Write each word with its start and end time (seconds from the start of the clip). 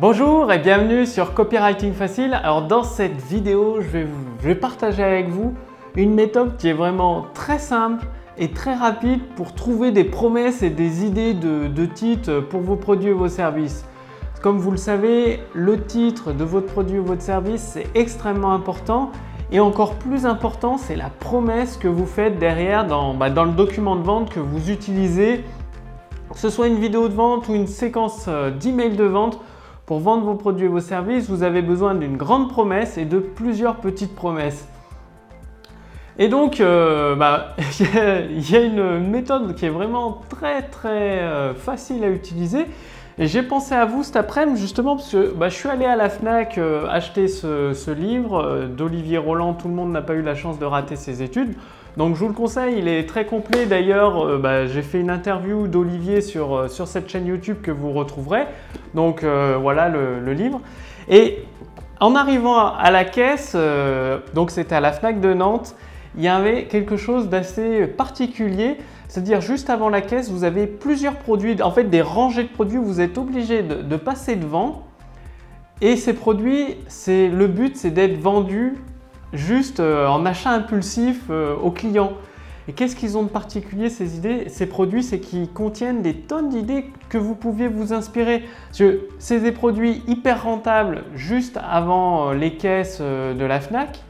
Bonjour 0.00 0.52
et 0.52 0.60
bienvenue 0.60 1.06
sur 1.06 1.34
Copywriting 1.34 1.92
Facile. 1.92 2.32
Alors 2.32 2.62
dans 2.62 2.84
cette 2.84 3.20
vidéo, 3.20 3.80
je 3.80 3.98
vais, 4.46 4.54
partager 4.54 5.02
avec 5.02 5.28
vous 5.28 5.54
une 5.96 6.14
méthode 6.14 6.56
qui 6.56 6.68
est 6.68 6.72
vraiment 6.72 7.26
très 7.34 7.58
simple 7.58 8.06
et 8.36 8.52
très 8.52 8.76
rapide 8.76 9.18
pour 9.34 9.56
trouver 9.56 9.90
des 9.90 10.04
promesses 10.04 10.62
et 10.62 10.70
des 10.70 11.04
idées 11.04 11.34
de, 11.34 11.84
titres 11.84 12.38
pour 12.38 12.60
vos 12.60 12.76
produits 12.76 13.08
et 13.08 13.12
vos 13.12 13.26
services. 13.26 13.86
Comme 14.40 14.58
vous 14.58 14.70
le 14.70 14.76
savez, 14.76 15.40
le 15.52 15.82
titre 15.82 16.30
de 16.30 16.44
votre 16.44 16.66
produit 16.68 17.00
ou 17.00 17.04
votre 17.04 17.22
service, 17.22 17.62
c'est 17.62 17.88
extrêmement 17.96 18.52
important. 18.52 19.10
Et 19.50 19.58
encore 19.58 19.96
plus 19.96 20.26
important, 20.26 20.78
c'est 20.78 20.94
la 20.94 21.10
promesse 21.10 21.76
que 21.76 21.88
vous 21.88 22.06
faites 22.06 22.38
derrière 22.38 22.86
dans, 22.86 23.14
bah, 23.14 23.30
le 23.30 23.50
document 23.50 23.96
de 23.96 24.02
vente 24.02 24.30
que 24.30 24.38
vous 24.38 24.70
utilisez, 24.70 25.44
que 26.32 26.38
ce 26.38 26.50
soit 26.50 26.68
une 26.68 26.78
vidéo 26.78 27.08
de 27.08 27.14
vente 27.14 27.48
ou 27.48 27.54
une 27.56 27.66
séquence 27.66 28.26
euh, 28.28 28.52
d'email 28.52 28.96
de 28.96 29.02
vente. 29.02 29.40
Pour 29.88 30.00
vendre 30.00 30.26
vos 30.26 30.34
produits 30.34 30.66
et 30.66 30.68
vos 30.68 30.80
services, 30.80 31.30
vous 31.30 31.42
avez 31.42 31.62
besoin 31.62 31.94
d'une 31.94 32.18
grande 32.18 32.50
promesse 32.50 32.98
et 32.98 33.06
de 33.06 33.20
plusieurs 33.20 33.76
petites 33.76 34.14
promesses. 34.14 34.68
Et 36.18 36.28
donc, 36.28 36.60
euh, 36.60 37.16
bah, 37.16 37.56
il 37.80 38.50
y 38.50 38.54
a 38.54 38.60
une 38.60 38.98
méthode 39.08 39.54
qui 39.54 39.64
est 39.64 39.70
vraiment 39.70 40.20
très 40.28 40.60
très 40.60 41.20
euh, 41.20 41.54
facile 41.54 42.04
à 42.04 42.10
utiliser 42.10 42.66
et 43.20 43.26
j'ai 43.26 43.42
pensé 43.42 43.74
à 43.74 43.84
vous 43.84 44.04
cet 44.04 44.14
après-midi 44.14 44.60
justement 44.60 44.94
parce 44.94 45.10
que 45.10 45.32
bah, 45.34 45.48
je 45.48 45.54
suis 45.56 45.68
allé 45.68 45.84
à 45.84 45.96
la 45.96 46.08
FNAC 46.08 46.56
euh, 46.56 46.86
acheter 46.88 47.26
ce, 47.26 47.90
livre 47.90 48.40
euh, 48.40 48.66
d'Olivier 48.68 49.18
Roland, 49.18 49.54
Tout 49.54 49.66
le 49.66 49.74
monde 49.74 49.90
n'a 49.90 50.02
pas 50.02 50.14
eu 50.14 50.22
la 50.22 50.36
chance 50.36 50.60
de 50.60 50.64
rater 50.64 50.94
ses 50.94 51.20
études. 51.20 51.54
Donc 51.96 52.14
je 52.14 52.20
vous 52.20 52.28
le 52.28 52.34
conseille, 52.34 52.78
il 52.78 52.86
est 52.86 53.08
très 53.08 53.26
complet. 53.26 53.66
D'ailleurs, 53.66 54.24
euh, 54.24 54.38
bah, 54.38 54.66
j'ai 54.66 54.82
fait 54.82 55.00
une 55.00 55.10
interview 55.10 55.66
d'Olivier 55.66 56.20
sur, 56.20 56.70
cette 56.70 57.08
chaîne 57.08 57.26
YouTube 57.26 57.56
que 57.60 57.72
vous 57.72 57.90
retrouverez. 57.90 58.46
Donc 58.94 59.24
voilà 59.24 59.88
le, 59.88 60.32
livre. 60.32 60.60
Et 61.08 61.38
en 61.98 62.14
arrivant 62.14 62.72
à 62.76 62.92
la 62.92 63.04
caisse, 63.04 63.56
donc 64.34 64.52
c'était 64.52 64.76
à 64.76 64.80
la 64.80 64.92
FNAC 64.92 65.20
de 65.20 65.34
Nantes, 65.34 65.74
il 66.16 66.22
y 66.22 66.28
avait 66.28 66.64
quelque 66.64 66.96
chose 66.96 67.28
d'assez 67.28 67.86
particulier. 67.86 68.76
C'est-à-dire 69.08 69.40
juste 69.40 69.70
avant 69.70 69.88
la 69.88 70.02
caisse, 70.02 70.30
vous 70.30 70.44
avez 70.44 70.66
plusieurs 70.66 71.16
produits, 71.16 71.60
en 71.62 71.70
fait 71.70 71.84
des 71.84 72.02
rangées 72.02 72.44
de 72.44 72.48
produits, 72.48 72.78
vous 72.78 73.00
êtes 73.00 73.16
obligé 73.16 73.62
de, 73.62 73.96
passer 73.96 74.36
devant. 74.36 74.84
Et 75.80 75.96
ces 75.96 76.12
produits, 76.12 76.76
c'est 76.88 77.28
le 77.28 77.46
but, 77.46 77.76
c'est 77.76 77.90
d'être 77.90 78.20
vendus 78.20 78.74
juste 79.32 79.80
euh, 79.80 80.06
en 80.06 80.26
achat 80.26 80.50
impulsif 80.50 81.24
euh, 81.30 81.56
aux 81.56 81.70
clients. 81.70 82.12
Et 82.66 82.72
qu'est-ce 82.72 82.96
qu'ils 82.96 83.16
ont 83.16 83.22
de 83.22 83.28
particulier 83.28 83.88
ces 83.88 84.16
idées, 84.16 84.48
ces 84.48 84.66
produits? 84.66 85.02
C'est 85.02 85.20
qu'ils 85.20 85.50
contiennent 85.50 86.02
des 86.02 86.14
tonnes 86.14 86.50
d'idées 86.50 86.86
que 87.08 87.16
vous 87.16 87.34
pouviez 87.34 87.68
vous 87.68 87.94
inspirer. 87.94 88.44
C'est 88.72 89.40
des 89.40 89.52
produits 89.52 90.02
hyper 90.06 90.42
rentables 90.42 91.04
juste 91.14 91.58
avant 91.66 92.30
euh, 92.30 92.34
les 92.34 92.56
caisses 92.56 93.00
de 93.00 93.44
la 93.44 93.60
FNAC. 93.60 94.02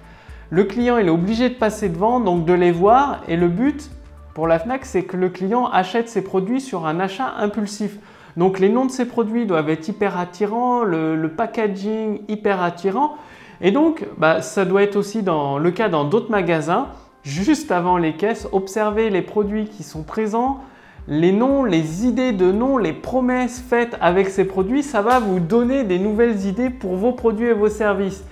Le 0.51 0.65
client 0.65 0.97
il 0.97 1.07
est 1.07 1.11
obligé 1.11 1.51
de 1.51 1.55
passer 1.55 1.89
devant, 1.89 2.19
donc 2.19 2.47
de 2.47 2.55
les 2.55 2.73
voir. 2.73 3.23
Et 3.29 3.37
le 3.37 3.49
but, 3.49 3.91
pour 4.39 4.47
la 4.47 4.61
FNAC, 4.61 4.85
c'est 4.85 5.03
que 5.03 5.17
le 5.17 5.31
client 5.31 5.67
achète 5.67 6.09
ses 6.09 6.23
produits 6.23 6.61
sur 6.61 6.87
un 6.87 7.01
achat 7.01 7.35
impulsif. 7.41 7.99
Donc 8.37 8.61
les 8.61 8.69
noms 8.69 8.87
de 8.87 8.91
ces 8.93 9.05
produits 9.05 9.47
doivent 9.47 9.69
être 9.69 9.89
hyper 9.89 10.17
attirants, 10.17 10.85
le, 10.85 11.29
packaging 11.37 12.21
hyper 12.29 12.63
attirant. 12.63 13.17
Et 13.61 13.73
donc, 13.73 14.07
bah, 14.17 14.41
ça 14.41 14.65
doit 14.65 14.85
être 14.85 14.95
aussi 14.95 15.25
dans 15.25 15.59
le 15.59 15.73
cas 15.73 15.89
dans 15.89 16.05
d'autres 16.05 16.31
magasins. 16.31 16.87
Juste 17.25 17.73
avant 17.73 17.97
les 17.97 18.13
caisses, 18.13 18.47
observez 18.53 19.11
les 19.11 19.23
produits 19.23 19.65
qui 19.65 19.83
sont 19.83 20.05
présents, 20.05 20.61
les 21.09 21.33
noms, 21.33 21.65
les 21.65 22.07
idées 22.07 22.31
de 22.31 22.53
noms, 22.53 22.79
les 22.79 22.93
promesses 22.93 23.59
faites 23.59 23.97
avec 24.01 24.29
ces 24.29 24.45
produits, 24.45 24.85
ça 24.85 25.03
va 25.03 25.19
vous 25.19 25.41
donner 25.41 25.83
des 25.83 25.99
nouvelles 25.99 26.47
idées 26.47 26.71
pour 26.71 26.95
vos 26.95 27.11
produits 27.11 27.49
et 27.49 27.55
vos 27.55 27.71
services. 27.71 28.23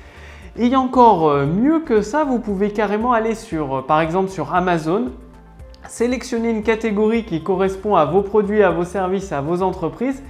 Et 0.56 0.76
encore 0.76 1.28
euh, 1.28 1.46
mieux 1.46 1.80
que 1.80 2.00
ça, 2.00 2.22
vous 2.22 2.38
pouvez 2.38 2.70
carrément 2.70 3.12
aller 3.12 3.34
sur, 3.34 3.78
euh, 3.78 3.82
par 3.82 4.00
exemple, 4.00 4.30
sur 4.30 4.54
Amazon 4.54 5.10
sélectionnez 5.88 6.50
une 6.50 6.62
catégorie 6.62 7.24
qui 7.24 7.42
correspond 7.42 7.96
à 7.96 8.04
vos 8.04 8.22
produits, 8.22 8.62
à 8.62 8.70
vos 8.70 8.84
services, 8.84 9.32
à 9.32 9.40
vos 9.40 9.62
entreprises 9.62 10.22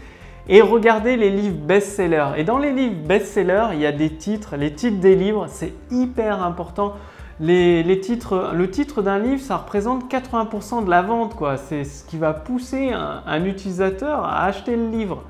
et 0.49 0.61
regardez 0.61 1.17
les 1.17 1.31
livres 1.31 1.59
best-sellers. 1.59 2.33
Et 2.37 2.45
dans 2.45 2.59
les 2.59 2.73
livres 2.73 2.97
best-sellers, 3.07 3.69
il 3.73 3.81
y 3.81 3.87
a 3.87 3.93
des 3.93 4.11
titres, 4.11 4.57
les 4.57 4.73
titres 4.73 5.01
des 5.01 5.17
livres, 5.17 5.47
c'est 5.49 5.73
hyper 5.91 6.43
important. 6.43 6.95
Le 7.41 7.95
titre 7.95 9.03
d'un 9.03 9.19
livre, 9.19 9.43
ça 9.43 9.57
représente 9.57 10.11
80% 10.11 10.85
de 10.85 10.91
la 10.91 11.03
vente, 11.03 11.35
quoi. 11.35 11.57
C'est 11.57 11.85
ce 11.85 12.05
qui 12.05 12.17
va 12.17 12.33
pousser 12.33 12.93
un 12.93 13.45
utilisateur 13.45 14.25
à 14.25 14.45
acheter 14.45 14.77
le 14.77 14.89
livre. 14.89 15.25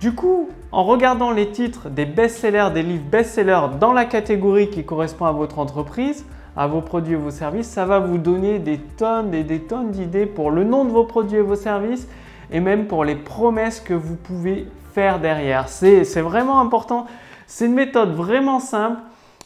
Du 0.00 0.14
coup, 0.14 0.48
en 0.72 0.84
regardant 0.84 1.30
les 1.30 1.50
titres 1.50 1.88
des 1.88 2.04
best-sellers, 2.04 2.70
des 2.74 2.82
livres 2.82 3.08
best-sellers 3.10 3.78
dans 3.80 3.92
la 3.92 4.04
catégorie 4.04 4.70
qui 4.70 4.84
correspond 4.84 5.24
à 5.24 5.32
votre 5.32 5.58
entreprise, 5.58 6.26
à 6.58 6.66
vos 6.66 6.80
produits 6.80 7.14
et 7.14 7.16
vos 7.16 7.30
services. 7.30 7.68
Ça 7.68 7.86
va 7.86 8.00
vous 8.00 8.18
donner 8.18 8.58
des 8.58 8.78
tonnes 8.78 9.32
et 9.32 9.44
des 9.44 9.60
tonnes 9.60 9.92
d'idées 9.92 10.26
pour 10.26 10.50
le 10.50 10.64
nom 10.64 10.84
de 10.84 10.90
vos 10.90 11.04
produits 11.04 11.38
et 11.38 11.42
vos 11.42 11.54
services 11.54 12.08
et 12.50 12.58
même 12.58 12.88
pour 12.88 13.04
les 13.04 13.14
promesses 13.14 13.78
que 13.78 13.94
vous 13.94 14.16
pouvez 14.16 14.66
faire 14.92 15.20
derrière. 15.20 15.68
C'est 15.68 16.20
vraiment 16.20 16.60
important. 16.60 17.06
C'est 17.46 17.66
une 17.66 17.74
méthode 17.74 18.12
vraiment 18.12 18.58
simple. 18.58 19.00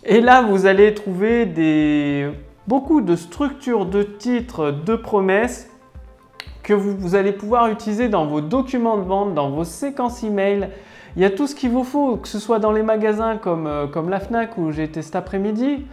Et 0.05 0.23
là, 0.23 0.41
vous 0.41 0.65
allez 0.65 0.95
trouver 0.95 2.33
beaucoup 2.67 3.03
de 3.03 3.15
structures 3.15 3.85
de 3.85 4.03
titres, 4.03 4.71
de 4.71 4.97
promesses 4.97 5.69
que 6.63 6.73
vous, 6.73 7.15
allez 7.15 7.33
pouvoir 7.33 7.69
utiliser 7.69 8.09
dans 8.09 8.25
vos 8.25 8.41
documents 8.41 8.97
de 8.97 9.03
vente, 9.03 9.35
dans 9.35 9.51
vos 9.51 9.65
séquences 9.65 10.23
email. 10.23 10.71
Il 11.17 11.23
y 11.23 11.27
a 11.27 11.31
tout 11.31 11.47
ce 11.47 11.55
qu'il 11.55 11.71
vous 11.71 11.85
faut, 11.85 12.17
que 12.17 12.29
ce 12.29 12.39
soit 12.39 12.59
dans 12.59 12.73
les 12.73 12.83
magasins 12.83 13.37
comme, 13.37 13.67
euh, 13.67 13.87
comme 13.87 14.09
la 14.09 14.21
FNAC 14.21 14.57
où 14.57 14.71
été 14.71 15.03
cet 15.03 15.17
après-midi, 15.17 15.85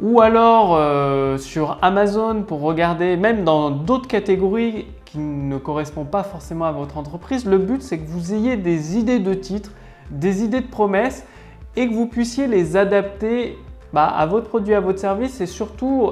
ou 0.00 0.20
alors 0.20 0.76
euh, 0.76 1.38
sur 1.38 1.78
Amazon 1.82 2.42
pour 2.42 2.60
regarder, 2.60 3.16
même 3.16 3.44
dans 3.44 3.70
d'autres 3.70 4.08
catégories 4.08 4.86
qui 5.04 5.18
ne 5.18 5.58
correspondent 5.58 6.10
pas 6.10 6.24
forcément 6.24 6.64
à 6.64 6.72
votre 6.72 6.98
entreprise. 6.98 7.46
Le 7.46 7.58
but, 7.58 7.82
c'est 7.82 7.98
que 7.98 8.08
vous 8.08 8.34
ayez 8.34 8.56
des 8.56 8.98
idées 8.98 9.20
de 9.20 9.34
titres, 9.34 9.70
des 10.10 10.42
idées 10.42 10.60
de 10.60 10.66
promesses 10.66 11.24
et 11.76 11.88
que 11.88 11.94
vous 11.94 12.06
puissiez 12.06 12.46
les 12.46 12.76
adapter 12.76 13.58
bah, 13.92 14.06
à 14.06 14.26
votre 14.26 14.48
produit, 14.48 14.74
à 14.74 14.80
votre 14.80 14.98
service 14.98 15.40
et 15.40 15.46
surtout, 15.46 16.10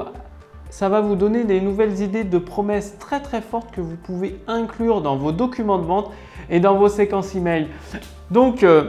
ça 0.70 0.88
va 0.88 1.00
vous 1.00 1.16
donner 1.16 1.44
des 1.44 1.60
nouvelles 1.60 2.00
idées 2.00 2.24
de 2.24 2.38
promesses 2.38 2.96
très 2.98 3.20
très 3.20 3.40
fortes 3.40 3.72
que 3.72 3.80
vous 3.80 3.96
pouvez 3.96 4.38
inclure 4.46 5.02
dans 5.02 5.16
vos 5.16 5.32
documents 5.32 5.78
de 5.78 5.84
vente 5.84 6.10
et 6.48 6.60
dans 6.60 6.76
vos 6.76 6.88
séquences 6.88 7.34
email. 7.34 7.66
Donc, 8.30 8.62
euh, 8.62 8.84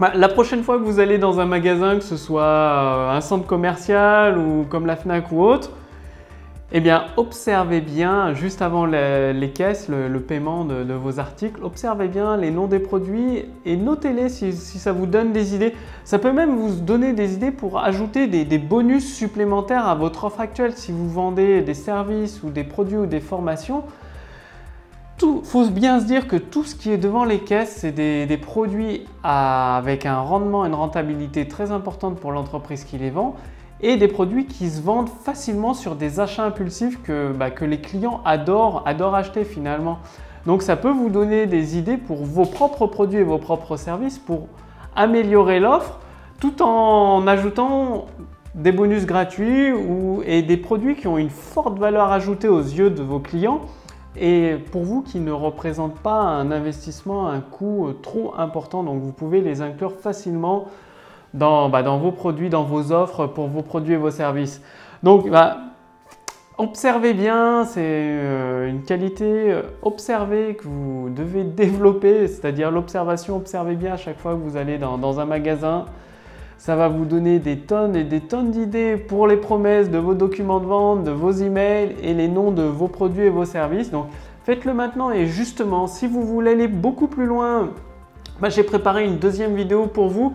bah, 0.00 0.12
la 0.14 0.28
prochaine 0.28 0.62
fois 0.62 0.78
que 0.78 0.82
vous 0.82 0.98
allez 0.98 1.18
dans 1.18 1.40
un 1.40 1.44
magasin, 1.44 1.96
que 1.96 2.04
ce 2.04 2.16
soit 2.16 2.42
euh, 2.42 3.10
un 3.10 3.20
centre 3.20 3.46
commercial 3.46 4.38
ou 4.38 4.64
comme 4.64 4.86
la 4.86 4.96
FNAC 4.96 5.30
ou 5.30 5.42
autre, 5.42 5.72
eh 6.72 6.80
bien, 6.80 7.04
observez 7.18 7.82
bien, 7.82 8.32
juste 8.32 8.62
avant 8.62 8.86
les, 8.86 9.50
caisses, 9.52 9.88
le, 9.88 10.20
paiement 10.20 10.64
de, 10.64 10.94
vos 10.94 11.18
articles, 11.18 11.62
observez 11.62 12.08
bien 12.08 12.38
les 12.38 12.50
noms 12.50 12.66
des 12.66 12.78
produits 12.78 13.44
et 13.66 13.76
notez-les 13.76 14.30
si, 14.30 14.52
ça 14.54 14.92
vous 14.92 15.04
donne 15.04 15.32
des 15.32 15.54
idées. 15.54 15.74
Ça 16.04 16.18
peut 16.18 16.32
même 16.32 16.56
vous 16.56 16.80
donner 16.80 17.12
des 17.12 17.34
idées 17.34 17.50
pour 17.50 17.78
ajouter 17.80 18.26
des 18.26 18.58
bonus 18.58 19.14
supplémentaires 19.14 19.86
à 19.86 19.96
votre 19.96 20.24
offre 20.24 20.40
actuelle 20.40 20.72
si 20.76 20.92
vous 20.92 21.10
vendez 21.10 21.60
des 21.60 21.74
services 21.74 22.42
ou 22.42 22.50
des 22.50 22.64
produits 22.64 22.96
ou 22.96 23.06
des 23.06 23.20
formations 23.20 23.82
il 25.22 25.44
faut 25.44 25.66
bien 25.66 26.00
se 26.00 26.06
dire 26.06 26.26
que 26.28 26.36
tout 26.36 26.64
ce 26.64 26.74
qui 26.74 26.90
est 26.90 26.98
devant 26.98 27.24
les 27.24 27.40
caisses, 27.40 27.76
c'est 27.80 27.92
des, 27.92 28.36
produits 28.36 29.04
avec 29.22 30.06
un 30.06 30.20
rendement 30.20 30.64
et 30.64 30.68
une 30.68 30.74
rentabilité 30.74 31.46
très 31.48 31.70
importante 31.72 32.18
pour 32.18 32.32
l'entreprise 32.32 32.84
qui 32.84 32.98
les 32.98 33.10
vend 33.10 33.36
et 33.82 33.96
des 33.96 34.08
produits 34.08 34.46
qui 34.46 34.68
se 34.68 34.82
vendent 34.82 35.08
facilement 35.08 35.72
sur 35.72 35.94
des 35.94 36.20
achats 36.20 36.44
impulsifs 36.44 37.02
que, 37.02 37.32
bah, 37.32 37.48
les 37.62 37.80
clients 37.80 38.20
adorent, 38.24 38.82
adorent 38.86 39.14
acheter 39.14 39.44
finalement. 39.44 39.98
Donc 40.46 40.62
ça 40.62 40.76
peut 40.76 40.90
vous 40.90 41.08
donner 41.08 41.46
des 41.46 41.78
idées 41.78 41.96
pour 41.96 42.24
vos 42.24 42.44
propres 42.44 42.86
produits 42.86 43.20
et 43.20 43.24
vos 43.24 43.38
propres 43.38 43.76
services 43.76 44.18
pour 44.18 44.48
améliorer 44.96 45.60
l'offre 45.60 45.98
tout 46.40 46.62
en 46.62 47.26
ajoutant 47.26 48.06
des 48.54 48.72
bonus 48.72 49.06
gratuits 49.06 49.72
ou, 49.72 50.22
et 50.26 50.42
des 50.42 50.56
produits 50.56 50.96
qui 50.96 51.06
ont 51.06 51.18
une 51.18 51.30
forte 51.30 51.78
valeur 51.78 52.10
ajoutée 52.10 52.48
aux 52.48 52.62
yeux 52.62 52.90
de 52.90 53.02
vos 53.02 53.20
clients 53.20 53.60
et 54.16 54.56
pour 54.72 54.82
vous 54.82 55.02
qui 55.02 55.20
ne 55.20 55.30
représentent 55.30 55.98
pas 55.98 56.20
un 56.20 56.50
investissement, 56.50 57.28
un 57.28 57.40
coût 57.40 57.88
euh, 57.88 57.92
trop 57.92 58.34
important, 58.36 58.82
donc 58.82 59.00
vous 59.02 59.12
pouvez 59.12 59.40
les 59.40 59.62
inclure 59.62 59.92
facilement 59.92 60.66
dans, 61.32 61.68
bah, 61.68 61.82
dans 61.82 61.98
vos 61.98 62.10
produits, 62.10 62.50
dans 62.50 62.64
vos 62.64 62.90
offres 62.90 63.26
pour 63.26 63.46
vos 63.46 63.62
produits 63.62 63.94
et 63.94 63.98
vos 63.98 64.10
services. 64.10 64.60
Donc 65.04 65.30
bah, 65.30 65.58
observez 66.58 67.14
bien, 67.14 67.64
c'est 67.64 67.82
euh, 67.84 68.68
une 68.68 68.82
qualité, 68.82 69.52
euh, 69.52 69.62
observez 69.82 70.56
que 70.56 70.64
vous 70.64 71.08
devez 71.10 71.44
développer, 71.44 72.26
c'est-à-dire 72.26 72.72
l'observation, 72.72 73.36
observez 73.36 73.76
bien 73.76 73.92
à 73.92 73.96
chaque 73.96 74.18
fois 74.18 74.32
que 74.32 74.40
vous 74.40 74.56
allez 74.56 74.76
dans 74.78 75.20
un 75.20 75.24
magasin, 75.24 75.86
ça 76.60 76.76
va 76.76 76.88
vous 76.88 77.06
donner 77.06 77.38
des 77.38 77.56
tonnes 77.56 77.96
et 77.96 78.04
des 78.04 78.20
tonnes 78.20 78.50
d'idées 78.50 78.98
pour 78.98 79.26
les 79.26 79.38
promesses 79.38 79.90
de 79.90 79.96
vos 79.96 80.12
documents 80.12 80.60
de 80.60 80.66
vente, 80.66 81.04
de 81.04 81.10
vos 81.10 81.32
emails 81.32 81.96
et 82.02 82.12
les 82.12 82.28
noms 82.28 82.50
de 82.50 82.62
vos 82.62 82.86
produits 82.86 83.24
et 83.24 83.30
vos 83.30 83.46
services. 83.46 83.90
Donc 83.90 84.08
faites-le 84.44 84.74
maintenant 84.74 85.10
et 85.10 85.24
justement, 85.24 85.86
si 85.86 86.06
vous 86.06 86.22
voulez 86.22 86.50
aller 86.50 86.68
beaucoup 86.68 87.06
plus 87.06 87.24
loin 87.24 87.70
bah, 88.42 88.50
j'ai 88.50 88.62
préparé 88.62 89.06
une 89.06 89.16
deuxième 89.16 89.54
vidéo 89.54 89.86
pour 89.86 90.08
vous 90.08 90.34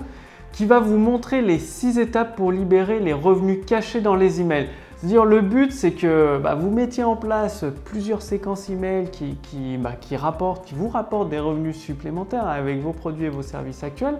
qui 0.51 0.65
va 0.65 0.79
vous 0.79 0.97
montrer 0.97 1.43
les 1.43 1.59
six 1.59 1.99
étapes 1.99 2.35
pour 2.35 2.51
libérer 2.51 2.99
les 2.99 3.13
revenus 3.13 3.59
cachés 3.63 4.01
dans 4.01 4.15
les 4.15 4.41
emails. 4.41 4.69
C'est-à-dire 4.97 5.25
le 5.25 5.41
but 5.41 5.71
c'est 5.71 5.91
que 5.91 6.39
bah, 6.39 6.55
vous 6.55 6.71
mettiez 6.71 7.03
en 7.03 7.17
place 7.17 7.65
plusieurs 7.83 8.23
séquences 8.23 8.67
emails 8.71 9.11
qui, 9.11 9.37
qui, 9.43 9.77
bah, 9.77 9.93
qui, 10.01 10.15
rapportent, 10.15 10.65
qui 10.65 10.73
vous 10.73 10.89
rapportent 10.89 11.29
des 11.29 11.39
revenus 11.39 11.77
supplémentaires 11.77 12.47
avec 12.47 12.81
vos 12.81 12.93
produits 12.93 13.25
et 13.25 13.29
vos 13.29 13.43
services 13.43 13.83
actuels 13.83 14.17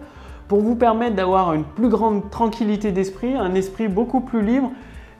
pour 0.48 0.62
vous 0.62 0.76
permettre 0.76 1.16
d'avoir 1.16 1.54
une 1.54 1.64
plus 1.64 1.90
grande 1.90 2.30
tranquillité 2.30 2.92
d'esprit, 2.92 3.34
un 3.36 3.56
esprit 3.56 3.88
beaucoup 3.88 4.22
plus 4.22 4.42
libre 4.42 4.72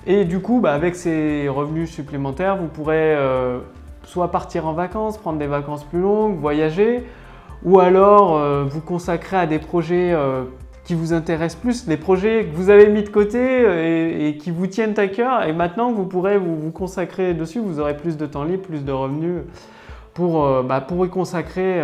et 0.06 0.26
du 0.26 0.40
coup 0.40 0.60
bah, 0.60 0.74
avec 0.74 0.96
ces 0.96 1.50
revenus 1.50 1.90
supplémentaires 1.90 2.58
vous 2.58 2.68
pourrez 2.68 3.16
euh, 3.16 3.60
soit 4.04 4.30
partir 4.30 4.68
en 4.68 4.74
vacances, 4.74 5.18
prendre 5.18 5.40
des 5.40 5.48
vacances 5.48 5.84
plus 5.84 6.00
longues, 6.00 6.38
voyager 6.38 7.06
ou 7.64 7.80
alors 7.80 8.38
euh, 8.38 8.64
vous 8.68 8.82
consacrer 8.82 9.38
à 9.38 9.48
des 9.48 9.58
projets 9.58 10.14
euh, 10.14 10.44
qui 10.84 10.94
vous 10.94 11.14
intéressent 11.14 11.60
plus, 11.60 11.86
des 11.88 11.98
projets 11.98 12.46
que 12.46 12.56
vous 12.56 12.70
avez 12.70 12.88
mis 12.90 13.02
de 13.02 13.10
côté 13.10 14.28
et, 14.28 14.38
qui 14.38 14.52
vous 14.52 14.68
tiennent 14.68 14.94
à 15.00 15.08
cœur. 15.08 15.42
Et 15.42 15.52
maintenant, 15.52 15.92
vous 15.92 16.06
pourrez 16.06 16.38
vous, 16.38 16.70
consacrer 16.70 17.34
dessus, 17.34 17.60
vous 17.60 17.80
aurez 17.80 17.98
plus 17.98 18.18
de 18.18 18.28
temps 18.28 18.44
libre, 18.44 18.62
plus 18.62 18.86
de 18.86 18.92
revenus 18.92 19.42
pour, 20.14 20.48
bah, 20.62 20.82
pour 20.82 21.04
y 21.04 21.10
consacrer 21.10 21.82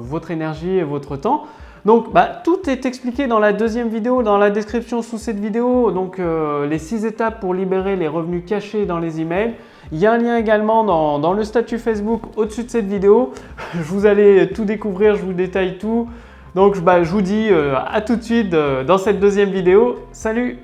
votre 0.00 0.32
énergie 0.32 0.70
et 0.78 0.82
votre 0.82 1.16
temps. 1.16 1.44
Donc 1.84 2.12
bah, 2.12 2.40
tout 2.44 2.68
est 2.68 2.86
expliqué 2.86 3.26
dans 3.26 3.38
la 3.38 3.52
deuxième 3.52 3.88
vidéo, 3.88 4.22
dans 4.22 4.38
la 4.38 4.50
description 4.50 5.02
sous 5.02 5.18
cette 5.18 5.40
vidéo, 5.40 5.90
donc 5.90 6.18
les 6.18 6.78
six 6.78 7.04
étapes 7.04 7.40
pour 7.40 7.54
libérer 7.54 7.96
les 7.96 8.06
revenus 8.06 8.44
cachés 8.46 8.86
dans 8.86 8.98
les 8.98 9.20
emails. 9.20 9.54
Il 9.92 9.98
y 9.98 10.06
a 10.06 10.12
un 10.12 10.18
lien 10.18 10.36
également 10.38 10.84
dans, 11.18 11.32
le 11.34 11.44
statut 11.44 11.78
Facebook 11.78 12.22
au-dessus 12.36 12.64
de 12.64 12.70
cette 12.70 12.86
vidéo. 12.86 13.32
Vous 13.74 14.06
allez 14.06 14.48
tout 14.50 14.64
découvrir, 14.64 15.16
je 15.16 15.22
vous 15.22 15.34
détaille 15.34 15.76
tout. 15.78 16.08
Donc 16.54 16.80
bah, 16.80 17.02
je 17.02 17.10
vous 17.10 17.22
dis 17.22 17.48
euh, 17.50 17.74
à 17.76 18.00
tout 18.00 18.16
de 18.16 18.22
suite 18.22 18.54
euh, 18.54 18.84
dans 18.84 18.98
cette 18.98 19.20
deuxième 19.20 19.50
vidéo. 19.50 19.98
Salut 20.12 20.58